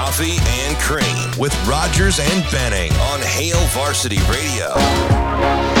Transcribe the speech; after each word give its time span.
Coffee 0.00 0.38
and 0.40 0.78
Cream 0.78 1.38
with 1.38 1.54
Rogers 1.68 2.20
and 2.20 2.50
Benning 2.50 2.90
on 2.94 3.20
Hail 3.20 3.58
Varsity 3.66 4.16
Radio. 4.30 5.79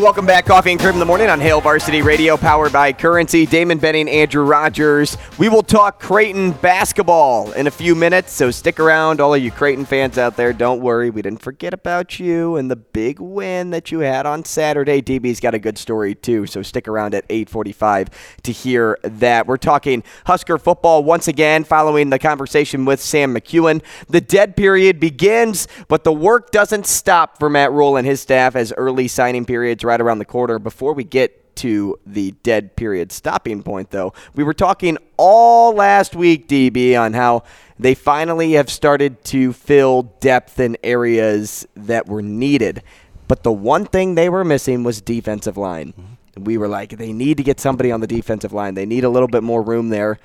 Welcome 0.00 0.24
back. 0.24 0.46
Coffee 0.46 0.70
and 0.70 0.80
Cream 0.80 0.94
in 0.94 0.98
the 0.98 1.04
morning 1.04 1.28
on 1.28 1.40
Hail 1.40 1.60
Varsity 1.60 2.00
Radio, 2.00 2.38
powered 2.38 2.72
by 2.72 2.90
Currency. 2.90 3.44
Damon 3.44 3.76
Benning, 3.76 4.08
Andrew 4.08 4.44
Rogers. 4.44 5.18
We 5.38 5.50
will 5.50 5.62
talk 5.62 6.00
Creighton 6.00 6.52
basketball 6.52 7.52
in 7.52 7.66
a 7.66 7.70
few 7.70 7.94
minutes, 7.94 8.32
so 8.32 8.50
stick 8.50 8.80
around. 8.80 9.20
All 9.20 9.34
of 9.34 9.42
you 9.42 9.50
Creighton 9.50 9.84
fans 9.84 10.16
out 10.16 10.38
there, 10.38 10.54
don't 10.54 10.80
worry. 10.80 11.10
We 11.10 11.20
didn't 11.20 11.42
forget 11.42 11.74
about 11.74 12.18
you 12.18 12.56
and 12.56 12.70
the 12.70 12.76
big 12.76 13.20
win 13.20 13.70
that 13.70 13.92
you 13.92 14.00
had 14.00 14.24
on 14.24 14.46
Saturday. 14.46 15.02
DB's 15.02 15.38
got 15.38 15.52
a 15.52 15.58
good 15.58 15.76
story 15.76 16.14
too, 16.14 16.46
so 16.46 16.62
stick 16.62 16.88
around 16.88 17.14
at 17.14 17.26
8:45 17.28 18.08
to 18.42 18.52
hear 18.52 18.98
that. 19.02 19.46
We're 19.46 19.58
talking 19.58 20.02
Husker 20.24 20.56
football 20.56 21.04
once 21.04 21.28
again, 21.28 21.62
following 21.62 22.08
the 22.08 22.18
conversation 22.18 22.86
with 22.86 23.02
Sam 23.02 23.34
McKewon. 23.34 23.82
The 24.08 24.22
dead 24.22 24.56
period 24.56 24.98
begins, 24.98 25.68
but 25.88 26.04
the 26.04 26.12
work 26.12 26.52
doesn't 26.52 26.86
stop 26.86 27.38
for 27.38 27.50
Matt 27.50 27.70
Rhule 27.70 27.98
and 27.98 28.06
his 28.06 28.22
staff 28.22 28.56
as 28.56 28.72
early 28.78 29.06
signing 29.06 29.44
period's 29.44 29.84
right 29.90 30.00
around 30.00 30.18
the 30.18 30.24
corner. 30.24 30.58
Before 30.60 30.92
we 30.92 31.02
get 31.02 31.56
to 31.56 31.98
the 32.06 32.30
dead 32.44 32.76
period 32.76 33.10
stopping 33.10 33.62
point, 33.62 33.90
though, 33.90 34.12
we 34.34 34.44
were 34.44 34.54
talking 34.54 34.96
all 35.16 35.74
last 35.74 36.14
week, 36.14 36.46
DB, 36.46 36.98
on 36.98 37.12
how 37.12 37.42
they 37.78 37.94
finally 37.94 38.52
have 38.52 38.70
started 38.70 39.22
to 39.24 39.52
fill 39.52 40.02
depth 40.20 40.60
in 40.60 40.76
areas 40.84 41.66
that 41.74 42.06
were 42.06 42.22
needed. 42.22 42.82
But 43.26 43.42
the 43.42 43.52
one 43.52 43.84
thing 43.84 44.14
they 44.14 44.28
were 44.28 44.44
missing 44.44 44.84
was 44.84 45.00
defensive 45.00 45.56
line. 45.56 45.92
Mm-hmm. 45.92 46.44
We 46.44 46.56
were 46.56 46.68
like, 46.68 46.96
they 46.96 47.12
need 47.12 47.36
to 47.38 47.42
get 47.42 47.58
somebody 47.58 47.90
on 47.90 48.00
the 48.00 48.06
defensive 48.06 48.52
line. 48.52 48.74
They 48.74 48.86
need 48.86 49.02
a 49.02 49.08
little 49.08 49.28
bit 49.28 49.42
more 49.42 49.62
room 49.62 49.88
there, 49.88 50.20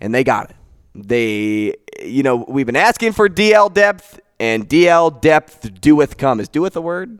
and 0.00 0.14
they 0.14 0.22
got 0.22 0.50
it. 0.50 0.56
They, 0.94 1.74
you 2.00 2.22
know, 2.22 2.36
we've 2.48 2.66
been 2.66 2.76
asking 2.76 3.12
for 3.12 3.28
DL 3.28 3.74
depth, 3.74 4.20
and 4.38 4.68
DL 4.68 5.20
depth 5.20 5.80
doeth 5.80 6.16
come. 6.16 6.38
Is 6.38 6.48
doeth 6.48 6.76
a 6.76 6.80
word? 6.80 7.18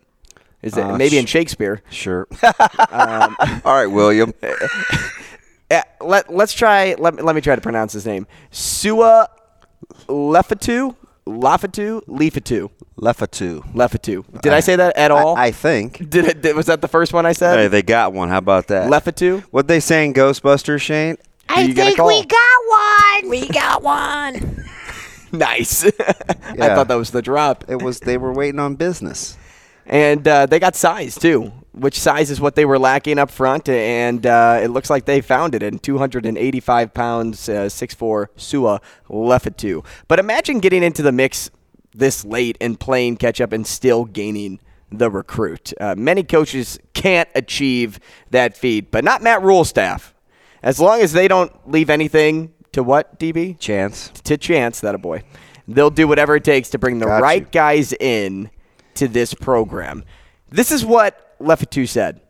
Is 0.65 0.79
it 0.79 0.83
uh, 0.83 0.97
maybe 0.97 1.17
sh- 1.17 1.21
in 1.21 1.27
Shakespeare? 1.27 1.83
Sure. 1.91 2.27
um, 2.91 3.37
All 3.65 3.75
right, 3.75 3.87
William. 3.87 4.33
let 6.01 6.33
Let's 6.33 6.55
try. 6.55 6.95
Let 6.99 7.23
Let 7.23 7.35
me 7.35 7.43
try 7.43 7.55
to 7.55 7.61
pronounce 7.61 7.93
his 7.93 8.07
name. 8.07 8.27
Sua 8.51 9.29
Lefatu. 10.09 10.97
Lafatu, 11.27 12.03
Lefatu, 12.07 12.69
Lefatu, 12.99 13.73
Lefatu. 13.73 14.43
Did 14.43 14.53
I, 14.53 14.59
I, 14.59 14.61
say 14.61 14.77
that 14.77 14.95
at 14.95 15.11
all? 15.11 15.37
I, 15.37 15.47
I 15.47 15.51
think. 15.53 16.11
Did 16.11 16.27
it? 16.27 16.43
Did, 16.43 16.55
was 16.55 16.67
that 16.67 16.83
the 16.83 16.89
first 16.89 17.15
one 17.15 17.25
I 17.25 17.33
said? 17.33 17.59
Hey, 17.59 17.69
they 17.69 17.81
got 17.81 18.13
one. 18.13 18.29
How 18.29 18.37
about 18.37 18.67
that? 18.67 18.91
Lefatu. 18.91 19.41
What 19.45 19.67
they 19.67 19.81
saying, 19.81 20.13
Ghostbusters, 20.13 20.83
Shane? 20.83 21.17
I 21.49 21.73
think 21.73 21.97
we 21.97 22.27
got 22.27 23.23
one. 23.23 23.31
We 23.31 23.49
got 23.49 23.83
one. 23.83 24.67
nice. 25.33 25.85
yeah. 25.85 25.91
I 26.61 26.75
thought 26.75 26.89
that 26.89 26.97
was 26.97 27.11
the 27.11 27.23
drop. 27.23 27.65
It 27.69 27.81
was. 27.81 28.01
They 28.01 28.19
were 28.19 28.33
waiting 28.35 28.61
on 28.61 28.75
business 28.75 29.39
and 29.87 30.27
uh, 30.27 30.47
they 30.47 30.59
got 30.59 30.77
size 30.77 31.15
too, 31.17 31.53
which 31.73 31.99
size 31.99 32.31
is 32.31 32.41
what 32.41 32.55
they 32.55 32.65
were 32.65 32.79
lacking 32.79 33.19
up 33.19 33.31
front, 33.31 33.69
and 33.69 34.25
uh, 34.27 34.61
it 34.63 34.69
looks 34.69 34.91
like 34.91 35.05
they 35.05 35.21
found 35.21 35.55
it 35.55 35.63
in 35.63 35.79
285 35.79 36.95
pounds, 36.95 37.49
uh, 37.49 37.67
6'4", 37.67 38.29
Sua 38.37 38.81
Lefatu. 39.09 39.85
But 40.09 40.19
imagine 40.19 40.61
getting 40.61 40.83
into 40.83 41.03
the 41.03 41.13
mix 41.13 41.51
this 41.93 42.25
late 42.25 42.57
and 42.61 42.79
playing 42.79 43.17
catch 43.17 43.41
up 43.41 43.53
and 43.53 43.67
still 43.67 44.05
gaining 44.05 44.61
the 44.91 45.11
recruit. 45.11 45.73
Uh, 45.81 45.95
many 45.97 46.23
coaches 46.23 46.79
can't 46.93 47.29
achieve 47.35 48.01
that 48.31 48.57
feat, 48.57 48.91
but 48.91 49.05
not 49.05 49.23
Matt 49.23 49.43
Rhule 49.43 49.65
staff. 49.65 50.15
As 50.63 50.81
long 50.81 51.01
as 51.01 51.13
they 51.13 51.29
don't 51.29 51.53
leave 51.71 51.91
anything 51.91 52.53
to 52.73 52.83
what, 52.83 53.19
DB? 53.19 53.59
Chance. 53.59 54.11
To 54.25 54.37
chance, 54.37 54.81
that 54.81 54.95
a 54.95 54.99
boy. 54.99 55.23
They'll 55.69 55.91
do 55.91 56.09
whatever 56.09 56.37
it 56.37 56.45
takes 56.45 56.71
to 56.71 56.79
bring 56.79 56.99
the 56.99 57.07
Got 57.07 57.23
right 57.23 57.43
you. 57.43 57.49
guys 57.51 57.93
in 57.93 58.51
to 58.97 59.09
this 59.09 59.35
program. 59.35 60.05
This 60.51 60.71
is 60.71 60.85
what 60.85 61.39
Lefatu 61.41 61.89
said. 61.89 62.21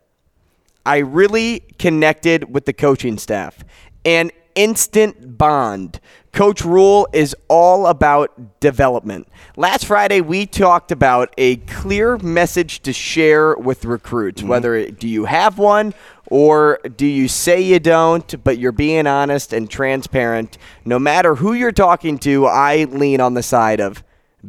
I 0.85 0.97
really 0.97 1.61
connected 1.79 2.53
with 2.53 2.65
the 2.65 2.73
coaching 2.73 3.17
staff. 3.17 3.63
An 4.03 4.31
instant 4.55 5.37
bond. 5.37 5.99
Coach 6.31 6.63
Rhule 6.63 7.07
is 7.13 7.35
all 7.47 7.87
about 7.87 8.59
development. 8.59 9.27
Last 9.55 9.85
Friday, 9.85 10.21
we 10.21 10.45
talked 10.45 10.91
about 10.91 11.33
a 11.37 11.57
clear 11.57 12.17
message 12.17 12.81
to 12.81 12.93
share 12.93 13.55
with 13.55 13.85
recruits. 13.85 14.41
Mm-hmm. 14.41 14.49
Whether 14.49 14.91
do 14.91 15.07
you 15.07 15.25
have 15.25 15.57
one 15.57 15.93
or 16.27 16.79
do 16.95 17.05
you 17.05 17.27
say 17.27 17.61
you 17.61 17.79
don't, 17.79 18.43
but 18.43 18.57
you're 18.57 18.71
being 18.71 19.07
honest 19.07 19.53
and 19.53 19.69
transparent. 19.69 20.57
No 20.83 20.99
matter 20.99 21.35
who 21.35 21.53
you're 21.53 21.71
talking 21.71 22.17
to, 22.19 22.47
I 22.47 22.85
lean 22.85 23.21
on 23.21 23.33
the 23.33 23.43
side 23.43 23.79
of 23.79 24.03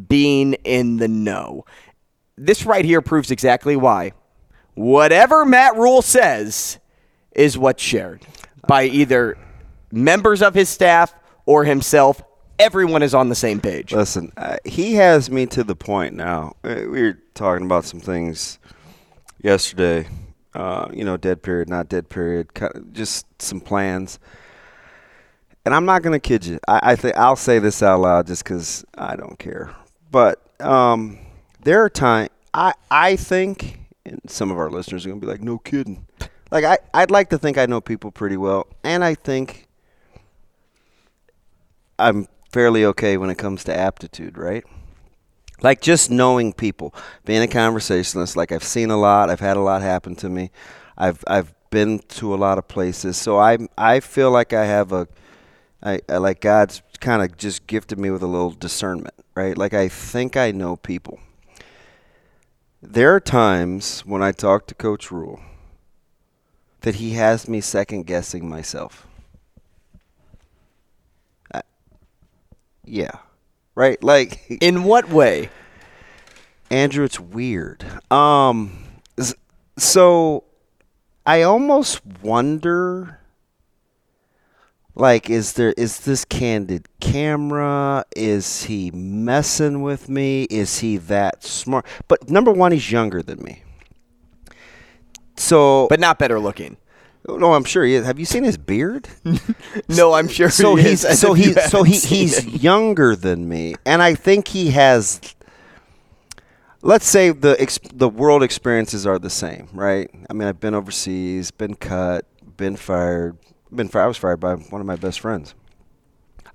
being 0.09 0.55
in 0.65 0.97
the 0.97 1.09
know 1.09 1.65
this 2.37 2.67
right 2.67 2.85
here 2.85 3.01
proves 3.01 3.31
exactly 3.31 3.77
why. 3.77 4.13
Whatever 4.75 5.45
Matt 5.45 5.77
Rhule 5.77 6.03
says 6.03 6.79
is 7.33 7.57
what's 7.57 7.83
shared 7.83 8.23
by 8.67 8.85
either 8.85 9.39
members 9.91 10.43
of 10.43 10.55
his 10.55 10.69
staff 10.69 11.15
or 11.47 11.65
himself. 11.65 12.23
Everyone 12.59 13.03
is 13.03 13.15
on 13.15 13.29
the 13.29 13.35
same 13.35 13.61
page. 13.61 13.93
Listen, 13.93 14.33
uh, 14.37 14.57
he 14.65 14.95
has 14.95 15.31
me 15.31 15.47
to 15.47 15.63
the 15.63 15.77
point 15.77 16.15
now. 16.15 16.57
Uh, 16.65 16.83
we 16.91 17.03
were 17.03 17.19
talking 17.35 17.65
about 17.67 17.85
some 17.85 18.01
things 18.01 18.59
yesterday. 19.43 20.09
Uh, 20.55 20.89
you 20.91 21.05
know, 21.05 21.19
dead 21.19 21.43
period, 21.43 21.69
not 21.69 21.87
dead 21.89 22.09
period, 22.09 22.49
just 22.93 23.27
some 23.43 23.61
plans. 23.61 24.19
And 25.67 25.75
I'm 25.75 25.85
not 25.85 26.03
going 26.03 26.15
to 26.15 26.21
kid 26.21 26.47
you. 26.47 26.59
I, 26.67 26.81
I 26.93 26.97
think 26.97 27.17
I'll 27.17 27.37
say 27.37 27.59
this 27.59 27.83
out 27.83 28.01
loud 28.01 28.27
just 28.27 28.43
because 28.43 28.83
I 28.95 29.17
don't 29.17 29.39
care. 29.39 29.71
But 30.11 30.41
um, 30.61 31.19
there 31.67 31.83
are 31.83 31.91
times 31.91 32.31
I 32.55 32.75
I 32.91 33.17
think, 33.17 33.81
and 34.05 34.21
some 34.29 34.53
of 34.53 34.57
our 34.57 34.71
listeners 34.71 35.05
are 35.05 35.09
gonna 35.09 35.21
be 35.21 35.27
like, 35.27 35.43
no 35.43 35.59
kidding. 35.59 36.07
Like 36.53 36.65
I 36.65 36.79
I'd 36.95 37.11
like 37.11 37.31
to 37.31 37.39
think 37.39 37.59
I 37.59 37.67
know 37.67 37.81
people 37.81 38.13
pretty 38.13 38.37
well, 38.37 38.69
and 38.85 39.03
I 39.03 39.17
think 39.17 39.67
I'm 41.99 42.29
fairly 42.53 42.85
okay 42.85 43.17
when 43.17 43.31
it 43.31 43.37
comes 43.37 43.65
to 43.65 43.77
aptitude, 43.77 44.39
right? 44.39 44.65
Like 45.61 45.81
just 45.81 46.09
knowing 46.09 46.53
people, 46.53 46.95
being 47.25 47.43
a 47.43 47.49
conversationalist. 47.49 48.37
Like 48.37 48.53
I've 48.53 48.63
seen 48.63 48.91
a 48.91 48.97
lot, 48.97 49.29
I've 49.29 49.41
had 49.41 49.57
a 49.57 49.61
lot 49.61 49.83
happen 49.83 50.15
to 50.17 50.29
me. 50.29 50.53
I've 50.97 51.25
I've 51.27 51.53
been 51.71 51.99
to 52.11 52.33
a 52.33 52.37
lot 52.37 52.59
of 52.59 52.69
places, 52.69 53.17
so 53.17 53.41
I 53.41 53.59
I 53.77 53.99
feel 53.99 54.31
like 54.31 54.53
I 54.53 54.67
have 54.67 54.93
a 54.93 55.09
I, 55.83 56.01
I 56.09 56.19
like 56.19 56.41
God's 56.41 56.81
kind 57.01 57.23
of 57.23 57.37
just 57.37 57.67
gifted 57.67 57.99
me 57.99 58.11
with 58.11 58.23
a 58.23 58.29
little 58.29 58.53
discernment, 58.53 59.15
right? 59.35 59.59
Like 59.59 59.75
I 59.75 59.89
think 59.89 60.37
I 60.37 60.53
know 60.53 60.77
people. 60.77 61.19
There 62.89 63.13
are 63.17 63.21
times 63.21 64.03
when 64.07 64.23
I 64.23 64.31
talk 64.31 64.69
to 64.69 64.75
Coach 64.75 65.11
Rhule 65.11 65.41
that 66.83 66.95
he 66.95 67.15
has 67.15 67.49
me 67.49 67.61
second 67.61 68.07
guessing 68.07 68.49
myself. 68.49 69.09
I, 71.53 71.63
yeah. 72.85 73.11
Right? 73.75 74.01
Like 74.05 74.41
in 74.61 74.85
what 74.85 75.09
way? 75.09 75.51
Andrew, 76.71 77.05
it's 77.05 77.19
weird. 77.19 77.85
Um 78.09 78.85
so 79.77 80.45
I 81.27 81.43
almost 81.43 82.01
wonder 82.23 83.19
like 84.97 85.31
is 85.31 85.53
there 85.53 85.73
is 85.77 86.01
this 86.01 86.25
candid 86.25 86.89
camera? 87.01 88.05
Is 88.17 88.65
he 88.65 88.91
messing 88.91 89.83
with 89.83 90.09
me? 90.09 90.45
Is 90.45 90.81
he 90.81 90.97
that 90.97 91.45
smart? 91.45 91.87
But 92.09 92.29
number 92.31 92.51
one 92.51 92.73
he's 92.73 92.91
younger 92.91 93.23
than 93.23 93.43
me. 93.45 93.63
So 95.37 95.87
but 95.89 96.01
not 96.01 96.19
better 96.19 96.41
looking. 96.41 96.79
no 97.29 97.53
i'm 97.55 97.65
sure 97.65 97.85
he 97.85 97.95
is. 97.95 98.07
Have 98.07 98.19
you 98.19 98.25
seen 98.25 98.43
his 98.45 98.57
beard? 98.57 99.09
No 99.89 100.15
i'm 100.15 100.29
sure 100.29 100.49
so 100.51 100.75
he 100.75 100.89
he's 100.89 101.05
is, 101.05 101.21
so 101.21 101.35
he 101.35 101.53
so 101.53 101.83
he, 101.83 101.93
he's 101.97 102.39
it. 102.39 102.63
younger 102.63 103.15
than 103.15 103.49
me. 103.49 103.75
And 103.85 104.03
i 104.03 104.15
think 104.15 104.49
he 104.49 104.71
has 104.71 105.21
let's 106.83 107.07
say 107.07 107.31
the 107.31 107.55
ex- 107.61 107.79
the 107.93 108.09
world 108.09 108.43
experiences 108.43 109.07
are 109.07 109.19
the 109.19 109.29
same, 109.31 109.69
right? 109.73 110.09
I 110.31 110.33
mean, 110.33 110.47
I've 110.49 110.61
been 110.61 110.75
overseas, 110.75 111.51
been 111.51 111.75
cut, 111.75 112.25
been 112.57 112.77
fired, 112.77 113.37
been 113.75 113.89
fired. 113.89 114.05
I 114.05 114.09
was 114.09 114.17
fired 114.17 114.41
by 114.41 114.55
one 114.55 114.81
of 114.81 114.87
my 114.87 114.97
best 114.97 115.21
friends. 115.21 115.55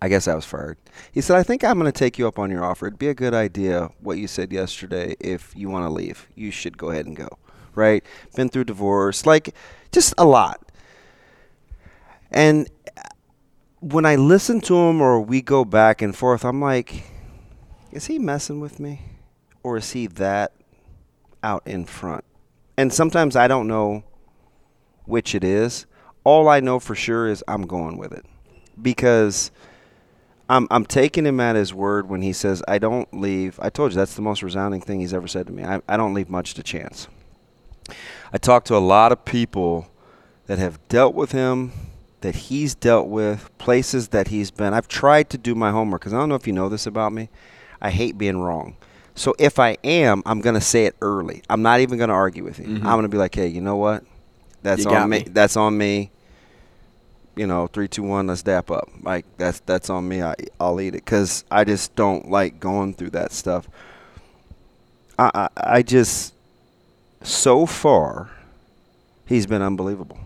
I 0.01 0.09
guess 0.09 0.27
I 0.27 0.33
was 0.33 0.45
fired. 0.45 0.77
He 1.11 1.21
said, 1.21 1.37
"I 1.37 1.43
think 1.43 1.63
I'm 1.63 1.77
going 1.79 1.91
to 1.91 1.97
take 1.97 2.17
you 2.17 2.27
up 2.27 2.39
on 2.39 2.49
your 2.49 2.63
offer. 2.63 2.87
It'd 2.87 2.99
be 2.99 3.09
a 3.09 3.13
good 3.13 3.33
idea 3.33 3.89
what 3.99 4.17
you 4.17 4.27
said 4.27 4.51
yesterday. 4.51 5.15
If 5.19 5.53
you 5.55 5.69
want 5.69 5.85
to 5.85 5.89
leave, 5.89 6.27
you 6.35 6.49
should 6.51 6.77
go 6.77 6.89
ahead 6.89 7.05
and 7.05 7.15
go." 7.15 7.29
Right? 7.75 8.03
Been 8.35 8.49
through 8.49 8.65
divorce, 8.65 9.25
like 9.25 9.55
just 9.91 10.13
a 10.17 10.25
lot. 10.25 10.71
And 12.31 12.69
when 13.81 14.05
I 14.05 14.15
listen 14.15 14.61
to 14.61 14.75
him 14.75 15.01
or 15.01 15.19
we 15.19 15.41
go 15.41 15.65
back 15.65 16.01
and 16.01 16.15
forth, 16.15 16.45
I'm 16.45 16.61
like, 16.61 17.03
is 17.91 18.05
he 18.05 18.19
messing 18.19 18.59
with 18.59 18.79
me? 18.79 19.01
Or 19.63 19.77
is 19.77 19.91
he 19.91 20.07
that 20.07 20.53
out 21.43 21.63
in 21.65 21.85
front? 21.85 22.23
And 22.77 22.93
sometimes 22.93 23.35
I 23.35 23.47
don't 23.47 23.67
know 23.67 24.03
which 25.05 25.35
it 25.35 25.43
is. 25.43 25.85
All 26.23 26.47
I 26.47 26.59
know 26.59 26.79
for 26.79 26.95
sure 26.95 27.27
is 27.27 27.43
I'm 27.47 27.63
going 27.67 27.97
with 27.97 28.11
it. 28.11 28.25
Because 28.81 29.51
I'm 30.49 30.67
I'm 30.71 30.85
taking 30.85 31.25
him 31.25 31.39
at 31.39 31.55
his 31.55 31.73
word 31.73 32.09
when 32.09 32.21
he 32.21 32.33
says 32.33 32.63
I 32.67 32.77
don't 32.77 33.11
leave. 33.13 33.59
I 33.61 33.69
told 33.69 33.91
you 33.91 33.95
that's 33.95 34.15
the 34.15 34.21
most 34.21 34.43
resounding 34.43 34.81
thing 34.81 34.99
he's 34.99 35.13
ever 35.13 35.27
said 35.27 35.47
to 35.47 35.53
me. 35.53 35.63
I, 35.63 35.81
I 35.87 35.97
don't 35.97 36.13
leave 36.13 36.29
much 36.29 36.53
to 36.55 36.63
chance. 36.63 37.07
I 38.33 38.37
talk 38.37 38.65
to 38.65 38.75
a 38.75 38.79
lot 38.79 39.11
of 39.11 39.25
people 39.25 39.89
that 40.47 40.59
have 40.59 40.79
dealt 40.87 41.15
with 41.15 41.31
him 41.31 41.71
that 42.21 42.35
he's 42.35 42.75
dealt 42.75 43.07
with, 43.07 43.49
places 43.57 44.09
that 44.09 44.29
he's 44.29 44.51
been. 44.51 44.73
I've 44.73 44.87
tried 44.87 45.29
to 45.31 45.37
do 45.37 45.55
my 45.55 45.71
homework 45.71 46.01
because 46.01 46.13
I 46.13 46.17
don't 46.17 46.29
know 46.29 46.35
if 46.35 46.47
you 46.47 46.53
know 46.53 46.69
this 46.69 46.85
about 46.85 47.13
me. 47.13 47.29
I 47.81 47.89
hate 47.89 48.17
being 48.17 48.39
wrong. 48.39 48.77
So 49.15 49.35
if 49.39 49.59
I 49.59 49.77
am, 49.83 50.23
I'm 50.25 50.39
going 50.39 50.53
to 50.53 50.61
say 50.61 50.85
it 50.85 50.95
early. 51.01 51.41
I'm 51.49 51.61
not 51.61 51.79
even 51.79 51.97
going 51.97 52.09
to 52.09 52.13
argue 52.13 52.43
with 52.43 52.59
you. 52.59 52.65
Mm-hmm. 52.65 52.87
I'm 52.87 52.93
going 52.93 53.03
to 53.03 53.09
be 53.09 53.17
like, 53.17 53.35
hey, 53.35 53.47
you 53.47 53.59
know 53.59 53.75
what? 53.75 54.03
That's 54.63 54.85
on 54.85 55.09
me. 55.09 55.19
me. 55.19 55.25
That's 55.29 55.57
on 55.57 55.77
me. 55.77 56.11
You 57.35 57.47
know, 57.47 57.67
three, 57.67 57.87
two, 57.87 58.03
one. 58.03 58.27
Let's 58.27 58.43
dap 58.43 58.69
up. 58.71 58.89
Like 59.01 59.25
that's 59.37 59.61
that's 59.61 59.89
on 59.89 60.07
me. 60.07 60.21
I 60.21 60.35
I'll 60.59 60.79
eat 60.81 60.89
it 60.89 61.05
because 61.05 61.45
I 61.49 61.63
just 61.63 61.95
don't 61.95 62.29
like 62.29 62.59
going 62.59 62.93
through 62.93 63.11
that 63.11 63.31
stuff. 63.31 63.67
I, 65.17 65.31
I 65.33 65.49
I 65.77 65.81
just 65.81 66.33
so 67.23 67.65
far, 67.65 68.29
he's 69.25 69.45
been 69.45 69.61
unbelievable. 69.61 70.19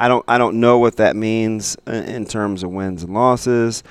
I 0.00 0.08
don't 0.08 0.24
I 0.28 0.38
don't 0.38 0.60
know 0.60 0.78
what 0.78 0.96
that 0.96 1.16
means 1.16 1.76
in 1.86 2.24
terms 2.24 2.62
of 2.62 2.70
wins 2.70 3.02
and 3.02 3.14
losses. 3.14 3.82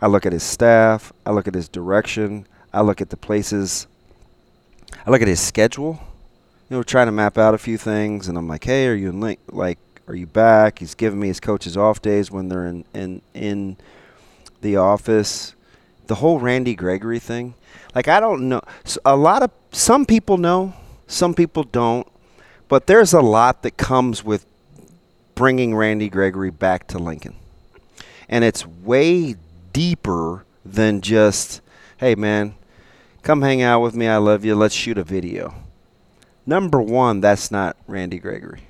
I 0.00 0.06
look 0.06 0.24
at 0.24 0.32
his 0.32 0.42
staff. 0.42 1.12
I 1.26 1.30
look 1.30 1.46
at 1.46 1.54
his 1.54 1.68
direction. 1.68 2.46
I 2.72 2.80
look 2.80 3.00
at 3.00 3.10
the 3.10 3.16
places. 3.16 3.86
I 5.06 5.10
look 5.10 5.22
at 5.22 5.28
his 5.28 5.40
schedule. 5.40 6.00
You 6.70 6.76
know, 6.76 6.82
trying 6.84 7.08
to 7.08 7.12
map 7.12 7.36
out 7.36 7.52
a 7.52 7.58
few 7.58 7.76
things, 7.76 8.28
and 8.28 8.38
I'm 8.38 8.46
like, 8.46 8.62
hey, 8.62 8.86
are 8.86 8.94
you 8.94 9.08
in 9.08 9.20
link? 9.20 9.40
Like, 9.50 9.78
are 10.06 10.14
you 10.14 10.28
back? 10.28 10.78
He's 10.78 10.94
giving 10.94 11.18
me 11.18 11.26
his 11.26 11.40
coaches 11.40 11.76
off 11.76 12.00
days 12.00 12.30
when 12.30 12.48
they're 12.48 12.64
in 12.64 12.84
in 12.94 13.22
in 13.34 13.76
the 14.60 14.76
office. 14.76 15.56
The 16.06 16.14
whole 16.16 16.38
Randy 16.38 16.76
Gregory 16.76 17.18
thing. 17.18 17.54
Like, 17.92 18.06
I 18.06 18.20
don't 18.20 18.48
know. 18.48 18.60
A 19.04 19.16
lot 19.16 19.42
of 19.42 19.50
some 19.72 20.06
people 20.06 20.38
know, 20.38 20.74
some 21.08 21.34
people 21.34 21.64
don't, 21.64 22.06
but 22.68 22.86
there's 22.86 23.12
a 23.12 23.20
lot 23.20 23.62
that 23.62 23.76
comes 23.76 24.24
with 24.24 24.46
bringing 25.34 25.74
Randy 25.74 26.08
Gregory 26.08 26.50
back 26.50 26.86
to 26.88 26.98
Lincoln. 26.98 27.34
And 28.28 28.44
it's 28.44 28.64
way 28.64 29.34
deeper 29.72 30.44
than 30.64 31.00
just, 31.00 31.62
hey, 31.98 32.14
man, 32.14 32.54
come 33.22 33.42
hang 33.42 33.60
out 33.60 33.80
with 33.80 33.96
me. 33.96 34.06
I 34.06 34.18
love 34.18 34.44
you. 34.44 34.54
Let's 34.54 34.74
shoot 34.74 34.98
a 34.98 35.04
video. 35.04 35.54
Number 36.50 36.82
one, 36.82 37.20
that's 37.20 37.52
not 37.52 37.76
Randy 37.86 38.18
Gregory. 38.18 38.62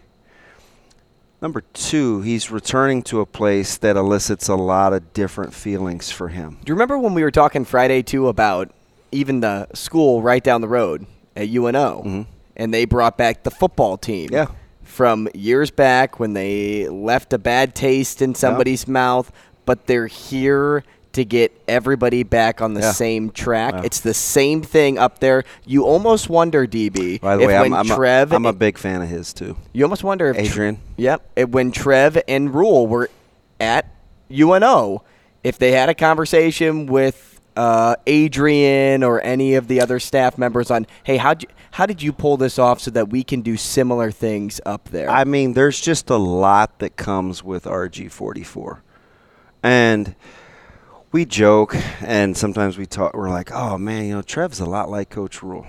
Number 1.41 1.63
two, 1.73 2.21
he's 2.21 2.51
returning 2.51 3.01
to 3.05 3.21
a 3.21 3.27
place 3.27 3.79
that 3.79 3.97
elicits 3.97 4.49
a 4.49 4.55
lot 4.55 4.93
of 4.93 5.15
different 5.15 5.55
feelings 5.55 6.11
for 6.11 6.29
him. 6.29 6.59
Do 6.63 6.71
you 6.71 6.75
remember 6.75 6.99
when 6.99 7.15
we 7.15 7.23
were 7.23 7.31
talking 7.31 7.65
Friday, 7.65 8.03
too, 8.03 8.29
about 8.29 8.71
even 9.13 9.41
the 9.41 9.67
school 9.73 10.21
right 10.21 10.45
down 10.45 10.61
the 10.61 10.69
road 10.69 11.07
at 11.35 11.49
UNO? 11.49 12.03
Mm-hmm. 12.05 12.23
And 12.55 12.75
they 12.75 12.85
brought 12.85 13.17
back 13.17 13.45
the 13.45 13.51
football 13.51 13.97
team. 13.97 14.29
Yeah 14.31 14.49
from 14.83 15.29
years 15.35 15.71
back 15.71 16.19
when 16.19 16.33
they 16.33 16.89
left 16.89 17.33
a 17.33 17.39
bad 17.39 17.77
taste 17.77 18.21
in 18.21 18.35
somebody's 18.35 18.89
mouth, 18.89 19.31
but 19.65 19.87
they're 19.87 20.09
here 20.09 20.83
to 21.13 21.25
get 21.25 21.61
everybody 21.67 22.23
back 22.23 22.61
on 22.61 22.75
the 22.75 22.81
yeah. 22.81 22.93
same 22.93 23.31
track. 23.31 23.75
Yeah. 23.75 23.83
It's 23.85 24.01
the 24.01 24.15
same 24.15 24.63
thing 24.63 24.99
up 24.99 25.19
there. 25.19 25.45
You 25.67 25.85
almost 25.85 26.29
wonder, 26.29 26.67
DB. 26.67 27.21
By 27.21 27.37
the 27.37 27.47
way, 27.47 27.57
I'm, 27.57 27.73
I'm, 27.73 27.87
Trev 27.87 28.33
a, 28.33 28.37
I'm 28.37 28.47
a 28.47 28.53
big 28.53 28.79
fan 28.79 29.03
of 29.03 29.09
his 29.09 29.33
too. 29.33 29.57
You 29.73 29.85
almost 29.85 30.05
wonder 30.05 30.31
if 30.31 30.39
Adrian. 30.39 30.81
yep. 30.97 31.23
When 31.37 31.73
Trev 31.73 32.21
and 32.29 32.55
Rhule 32.55 32.87
were 32.87 33.11
at 33.59 33.87
UNO, 34.31 35.03
if 35.43 35.59
they 35.59 35.73
had 35.73 35.89
a 35.89 35.95
conversation 35.95 36.87
with 36.87 37.41
uh, 37.57 37.97
Adrian 38.07 39.03
or 39.03 39.21
any 39.21 39.55
of 39.55 39.69
the 39.69 39.81
other 39.81 39.99
staff 39.99 40.39
members 40.39 40.71
on, 40.71 40.87
hey, 41.03 41.17
how'd 41.17 41.45
how 41.73 41.87
did 41.87 42.03
you 42.03 42.13
pull 42.13 42.37
this 42.37 42.59
off 42.59 42.81
so 42.81 42.91
that 42.91 43.11
we 43.11 43.23
can 43.23 43.43
do 43.43 43.57
similar 43.57 44.11
things 44.11 44.61
up 44.67 44.89
there? 44.89 45.09
I 45.09 45.25
mean, 45.25 45.55
there's 45.55 45.81
just 45.81 46.11
a 46.11 46.17
lot 46.17 46.81
that 46.81 46.97
comes 46.97 47.45
with 47.45 47.65
RG44. 47.65 48.81
And 49.63 50.17
we 51.13 51.25
joke 51.25 51.75
and 52.03 52.37
sometimes 52.37 52.79
we 52.79 52.87
talk 52.87 53.15
we're 53.15 53.31
like, 53.31 53.51
"Oh 53.53 53.79
man, 53.79 54.05
you 54.05 54.15
know, 54.15 54.23
Trev's 54.23 54.61
a 54.61 54.67
lot 54.67 54.91
like 54.91 55.11
Coach 55.11 55.43
Rhule 55.43 55.67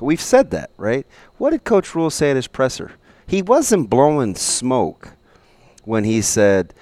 We've 0.00 0.20
said 0.20 0.50
that, 0.50 0.70
right? 0.78 1.06
What 1.36 1.50
did 1.50 1.64
Coach 1.64 1.94
Rhule 1.94 2.10
say 2.10 2.30
at 2.30 2.36
his 2.36 2.46
presser? 2.46 2.92
He 3.26 3.42
wasn't 3.42 3.90
blowing 3.90 4.34
smoke 4.34 5.10
when 5.84 6.04
he 6.04 6.22
said 6.22 6.74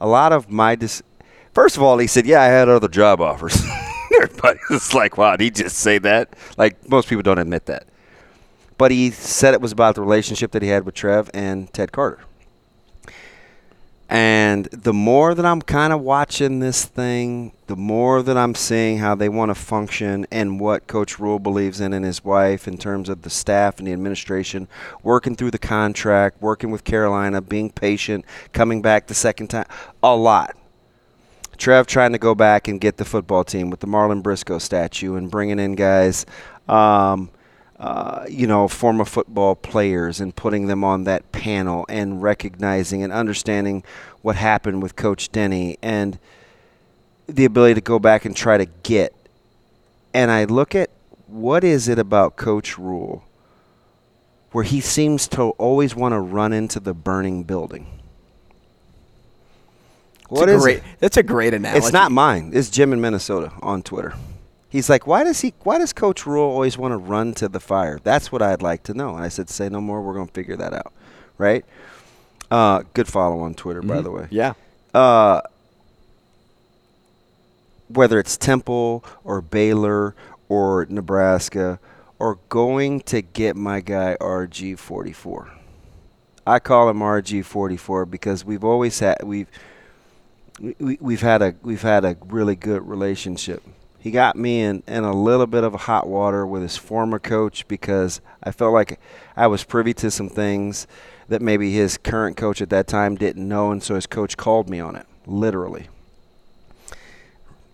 a 0.00 0.06
lot 0.06 0.32
of 0.32 0.50
my 0.50 0.74
dis- 0.74 1.02
First 1.54 1.76
of 1.76 1.82
all, 1.82 1.96
he 1.98 2.06
said, 2.06 2.26
"Yeah, 2.26 2.42
I 2.42 2.46
had 2.46 2.68
other 2.68 2.88
job 2.88 3.20
offers." 3.20 3.60
Everybody 4.22 4.58
was 4.70 4.94
like, 4.94 5.18
wow, 5.18 5.36
did 5.36 5.44
he 5.44 5.50
just 5.50 5.78
say 5.78 5.98
that? 5.98 6.34
Like, 6.56 6.88
most 6.88 7.08
people 7.08 7.22
don't 7.22 7.38
admit 7.38 7.66
that. 7.66 7.86
But 8.78 8.90
he 8.90 9.10
said 9.10 9.52
it 9.52 9.60
was 9.60 9.72
about 9.72 9.94
the 9.94 10.00
relationship 10.00 10.52
that 10.52 10.62
he 10.62 10.68
had 10.68 10.84
with 10.84 10.94
Trev 10.94 11.30
and 11.34 11.70
Ted 11.72 11.92
Carter. 11.92 12.20
And 14.08 14.66
the 14.66 14.92
more 14.92 15.34
that 15.34 15.44
I'm 15.44 15.60
kind 15.60 15.92
of 15.92 16.00
watching 16.00 16.60
this 16.60 16.84
thing, 16.84 17.52
the 17.66 17.74
more 17.74 18.22
that 18.22 18.36
I'm 18.36 18.54
seeing 18.54 18.98
how 18.98 19.16
they 19.16 19.28
want 19.28 19.50
to 19.50 19.54
function 19.56 20.26
and 20.30 20.60
what 20.60 20.86
Coach 20.86 21.18
Rhule 21.18 21.40
believes 21.40 21.80
in 21.80 21.92
and 21.92 22.04
his 22.04 22.24
wife 22.24 22.68
in 22.68 22.78
terms 22.78 23.08
of 23.08 23.22
the 23.22 23.30
staff 23.30 23.78
and 23.78 23.88
the 23.88 23.92
administration, 23.92 24.68
working 25.02 25.34
through 25.34 25.50
the 25.50 25.58
contract, 25.58 26.40
working 26.40 26.70
with 26.70 26.84
Carolina, 26.84 27.40
being 27.40 27.68
patient, 27.68 28.24
coming 28.52 28.80
back 28.80 29.08
the 29.08 29.14
second 29.14 29.48
time, 29.48 29.66
a 30.04 30.14
lot. 30.14 30.56
Trev 31.56 31.88
trying 31.88 32.12
to 32.12 32.18
go 32.18 32.34
back 32.34 32.68
and 32.68 32.80
get 32.80 32.98
the 32.98 33.04
football 33.04 33.42
team 33.42 33.70
with 33.70 33.80
the 33.80 33.86
Marlon 33.86 34.22
Briscoe 34.22 34.58
statue 34.58 35.16
and 35.16 35.30
bringing 35.30 35.58
in 35.58 35.74
guys, 35.74 36.26
um, 36.68 37.30
uh, 37.78 38.24
you 38.28 38.46
know, 38.46 38.68
former 38.68 39.04
football 39.04 39.54
players 39.54 40.20
and 40.20 40.34
putting 40.34 40.66
them 40.66 40.82
on 40.82 41.04
that 41.04 41.30
panel 41.32 41.84
and 41.88 42.22
recognizing 42.22 43.02
and 43.02 43.12
understanding 43.12 43.84
what 44.22 44.36
happened 44.36 44.82
with 44.82 44.96
Coach 44.96 45.30
Denny 45.30 45.76
and 45.82 46.18
the 47.26 47.44
ability 47.44 47.74
to 47.74 47.80
go 47.80 47.98
back 47.98 48.24
and 48.24 48.36
try 48.36 48.56
to 48.56 48.66
get. 48.82 49.14
And 50.14 50.30
I 50.30 50.44
look 50.44 50.74
at 50.74 50.90
what 51.26 51.64
is 51.64 51.88
it 51.88 51.98
about 51.98 52.36
Coach 52.36 52.78
Rhule 52.78 53.24
where 54.52 54.64
he 54.64 54.80
seems 54.80 55.28
to 55.28 55.50
always 55.50 55.94
want 55.94 56.12
to 56.12 56.20
run 56.20 56.52
into 56.52 56.80
the 56.80 56.94
burning 56.94 57.42
building 57.42 57.86
what 60.28 60.48
is 60.48 60.62
great, 60.62 60.78
it? 60.78 60.84
That's 60.98 61.16
a 61.16 61.22
great 61.22 61.54
analogy. 61.54 61.78
It's 61.78 61.92
not 61.92 62.10
mine. 62.10 62.50
It's 62.52 62.70
Jim 62.70 62.92
in 62.92 63.00
Minnesota 63.00 63.52
on 63.62 63.82
Twitter. 63.82 64.14
He's 64.68 64.90
like, 64.90 65.06
why 65.06 65.24
does 65.24 65.40
he? 65.40 65.54
Why 65.62 65.78
does 65.78 65.92
Coach 65.92 66.26
Rhule 66.26 66.44
always 66.44 66.76
want 66.76 66.92
to 66.92 66.98
run 66.98 67.34
to 67.34 67.48
the 67.48 67.60
fire? 67.60 68.00
That's 68.02 68.32
what 68.32 68.42
I'd 68.42 68.62
like 68.62 68.82
to 68.84 68.94
know. 68.94 69.14
And 69.14 69.24
I 69.24 69.28
said, 69.28 69.48
say 69.48 69.68
no 69.68 69.80
more. 69.80 70.02
We're 70.02 70.14
going 70.14 70.26
to 70.26 70.32
figure 70.32 70.56
that 70.56 70.72
out, 70.72 70.92
right? 71.38 71.64
Uh, 72.50 72.82
good 72.94 73.08
follow 73.08 73.40
on 73.40 73.54
Twitter, 73.54 73.80
mm-hmm. 73.80 73.88
by 73.88 74.00
the 74.00 74.10
way. 74.10 74.26
Yeah. 74.30 74.54
Uh, 74.92 75.40
whether 77.88 78.18
it's 78.18 78.36
Temple 78.36 79.04
or 79.24 79.40
Baylor 79.40 80.14
or 80.48 80.86
Nebraska 80.88 81.78
or 82.18 82.38
going 82.48 83.00
to 83.00 83.22
get 83.22 83.56
my 83.56 83.80
guy 83.80 84.16
RG44. 84.20 85.50
I 86.46 86.58
call 86.58 86.88
him 86.88 86.98
RG44 86.98 88.10
because 88.10 88.44
we've 88.44 88.64
always 88.64 88.98
had 89.00 89.22
we've 89.22 89.48
we, 90.60 90.96
we've 91.00 91.20
had 91.20 91.42
a 91.42 91.54
we've 91.62 91.82
had 91.82 92.04
a 92.04 92.16
really 92.26 92.56
good 92.56 92.86
relationship. 92.86 93.62
He 94.06 94.12
got 94.12 94.36
me 94.36 94.60
in, 94.60 94.84
in 94.86 95.02
a 95.02 95.12
little 95.12 95.48
bit 95.48 95.64
of 95.64 95.74
a 95.74 95.78
hot 95.78 96.06
water 96.06 96.46
with 96.46 96.62
his 96.62 96.76
former 96.76 97.18
coach 97.18 97.66
because 97.66 98.20
I 98.40 98.52
felt 98.52 98.72
like 98.72 99.00
I 99.36 99.48
was 99.48 99.64
privy 99.64 99.92
to 99.94 100.12
some 100.12 100.28
things 100.28 100.86
that 101.28 101.42
maybe 101.42 101.72
his 101.72 101.98
current 101.98 102.36
coach 102.36 102.62
at 102.62 102.70
that 102.70 102.86
time 102.86 103.16
didn't 103.16 103.48
know, 103.48 103.72
and 103.72 103.82
so 103.82 103.96
his 103.96 104.06
coach 104.06 104.36
called 104.36 104.70
me 104.70 104.78
on 104.78 104.94
it, 104.94 105.06
literally. 105.26 105.88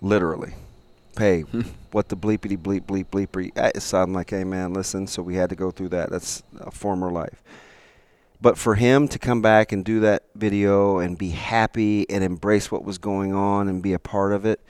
Literally. 0.00 0.54
hey, 1.18 1.40
what 1.92 2.08
the 2.08 2.16
bleepity 2.16 2.56
bleep 2.56 2.84
bleep 2.86 3.08
bleeper. 3.08 3.50
I- 3.58 3.78
So 3.78 4.00
I'm 4.00 4.14
like, 4.14 4.30
hey 4.30 4.44
man, 4.44 4.72
listen. 4.72 5.06
So 5.06 5.20
we 5.22 5.34
had 5.34 5.50
to 5.50 5.54
go 5.54 5.70
through 5.70 5.90
that. 5.90 6.08
That's 6.08 6.42
a 6.60 6.70
former 6.70 7.12
life. 7.12 7.42
But 8.40 8.56
for 8.56 8.76
him 8.76 9.06
to 9.08 9.18
come 9.18 9.42
back 9.42 9.70
and 9.70 9.84
do 9.84 10.00
that 10.00 10.22
video 10.34 10.96
and 10.98 11.18
be 11.18 11.28
happy 11.28 12.08
and 12.08 12.24
embrace 12.24 12.72
what 12.72 12.84
was 12.84 12.96
going 12.96 13.34
on 13.34 13.68
and 13.68 13.82
be 13.82 13.92
a 13.92 13.98
part 13.98 14.32
of 14.32 14.46
it, 14.46 14.60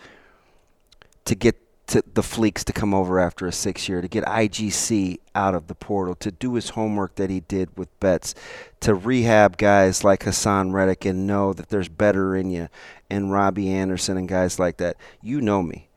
to 1.25 1.35
get 1.35 1.59
to 1.89 2.03
the 2.15 2.23
Fleeks 2.23 2.65
to 2.65 2.73
come 2.73 2.95
over 2.95 3.19
after 3.19 3.47
a 3.47 3.53
six 3.53 3.89
year, 3.89 4.01
to 4.01 4.09
get 4.09 4.25
IGC 4.25 5.19
out 5.35 5.55
of 5.55 5.67
the 5.67 5.75
portal, 5.75 6.15
to 6.17 6.31
do 6.31 6.55
his 6.55 6.71
homework 6.71 7.17
that 7.17 7.29
he 7.29 7.41
did 7.41 7.77
with 7.77 7.89
Betts, 8.01 8.35
to 8.81 8.95
rehab 8.95 9.57
guys 9.57 10.05
like 10.05 10.21
Haason 10.21 10.73
Reddick 10.73 11.05
and 11.05 11.27
know 11.27 11.53
that 11.53 11.69
there's 11.69 11.89
better 11.89 12.37
in 12.37 12.51
you, 12.51 12.69
and 13.11 13.33
Robbie 13.33 13.71
Anderson 13.71 14.17
and 14.17 14.29
guys 14.29 14.59
like 14.59 14.79
that. 14.79 14.97
You 15.21 15.41
know 15.41 15.63
me. 15.63 15.89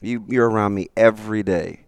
You, 0.00 0.24
you're 0.28 0.50
around 0.50 0.74
me 0.74 0.88
every 0.96 1.42
day 1.42 1.86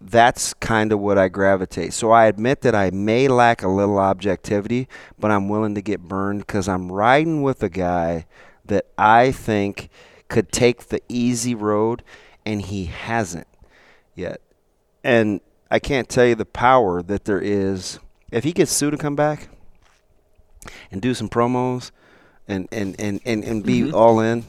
that's 0.00 0.54
kind 0.54 0.92
of 0.92 1.00
what 1.00 1.18
I 1.18 1.28
gravitate. 1.28 1.92
So 1.92 2.10
I 2.10 2.26
admit 2.26 2.60
that 2.62 2.74
I 2.74 2.90
may 2.90 3.28
lack 3.28 3.62
a 3.62 3.68
little 3.68 3.98
objectivity, 3.98 4.88
but 5.18 5.30
I'm 5.30 5.48
willing 5.48 5.74
to 5.74 5.82
get 5.82 6.00
burned 6.00 6.40
because 6.40 6.68
I'm 6.68 6.92
riding 6.92 7.42
with 7.42 7.62
a 7.62 7.68
guy 7.68 8.26
that 8.64 8.86
I 8.96 9.32
think 9.32 9.88
could 10.30 10.50
take 10.50 10.88
the 10.88 11.02
easy 11.08 11.54
road, 11.54 12.02
and 12.46 12.62
he 12.62 12.86
hasn't 12.86 13.46
yet. 14.14 14.40
And 15.04 15.40
I 15.70 15.78
can't 15.78 16.08
tell 16.08 16.24
you 16.24 16.34
the 16.34 16.46
power 16.46 17.02
that 17.02 17.24
there 17.26 17.40
is. 17.40 17.98
If 18.32 18.44
he 18.44 18.52
gets 18.52 18.72
Suh 18.72 18.90
to 18.90 18.96
come 18.96 19.16
back 19.16 19.48
and 20.90 21.02
do 21.02 21.12
some 21.12 21.28
promos 21.28 21.90
and, 22.48 22.68
and, 22.72 22.98
and, 22.98 23.20
and, 23.26 23.44
and 23.44 23.64
be 23.64 23.80
mm-hmm. 23.80 23.94
all 23.94 24.20
in, 24.20 24.44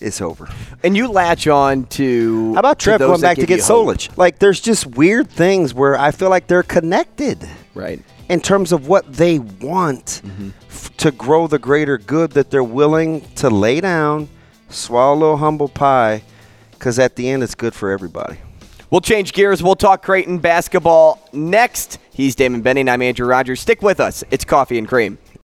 it's 0.00 0.20
over. 0.20 0.48
And 0.82 0.96
you 0.96 1.08
latch 1.08 1.46
on 1.46 1.84
to. 1.86 2.54
How 2.54 2.60
about 2.60 2.78
Trev 2.78 2.98
going 2.98 3.20
back 3.20 3.36
to 3.38 3.46
get. 3.46 3.60
Solich? 3.60 4.16
Like, 4.16 4.38
there's 4.38 4.60
just 4.60 4.86
weird 4.86 5.30
things 5.30 5.74
where 5.74 5.98
I 5.98 6.10
feel 6.10 6.30
like 6.30 6.46
they're 6.46 6.62
connected 6.62 7.48
Right. 7.74 8.02
in 8.28 8.40
terms 8.40 8.72
of 8.72 8.88
what 8.88 9.12
they 9.12 9.38
want 9.38 10.22
mm-hmm. 10.24 10.50
f- 10.68 10.96
to 10.98 11.10
grow 11.10 11.46
the 11.46 11.58
greater 11.58 11.98
good 11.98 12.32
that 12.32 12.50
they're 12.50 12.64
willing 12.64 13.22
to 13.36 13.48
lay 13.48 13.80
down, 13.80 14.28
swallow 14.72 15.36
humble 15.36 15.68
pie, 15.68 16.22
because 16.72 16.98
at 16.98 17.16
the 17.16 17.28
end 17.28 17.42
it's 17.42 17.54
good 17.54 17.74
for 17.74 17.90
everybody. 17.90 18.38
We'll 18.90 19.00
change 19.00 19.32
gears. 19.32 19.62
We'll 19.62 19.76
talk 19.76 20.02
Creighton 20.02 20.38
basketball 20.38 21.26
next. 21.32 21.98
He's 22.12 22.34
Damon 22.34 22.60
Benning. 22.60 22.88
I'm 22.88 23.00
Andrew 23.00 23.26
Rogers. 23.26 23.60
Stick 23.60 23.80
with 23.80 24.00
us. 24.00 24.22
It's 24.30 24.44
Coffee 24.44 24.76
and 24.76 24.86
Cream. 24.86 25.16